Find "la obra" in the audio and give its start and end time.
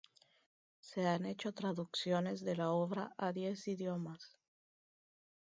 2.55-3.13